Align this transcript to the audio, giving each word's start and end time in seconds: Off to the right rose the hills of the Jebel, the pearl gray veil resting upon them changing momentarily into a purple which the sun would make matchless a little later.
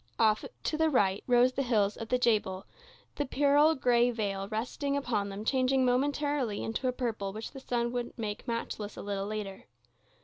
Off 0.17 0.43
to 0.63 0.77
the 0.77 0.89
right 0.89 1.23
rose 1.27 1.51
the 1.53 1.61
hills 1.61 1.95
of 1.95 2.09
the 2.09 2.17
Jebel, 2.17 2.65
the 3.17 3.25
pearl 3.27 3.75
gray 3.75 4.09
veil 4.09 4.47
resting 4.47 4.97
upon 4.97 5.29
them 5.29 5.45
changing 5.45 5.85
momentarily 5.85 6.63
into 6.63 6.87
a 6.87 6.91
purple 6.91 7.31
which 7.31 7.51
the 7.51 7.59
sun 7.59 7.91
would 7.91 8.17
make 8.17 8.47
matchless 8.47 8.97
a 8.97 9.03
little 9.03 9.27
later. 9.27 9.65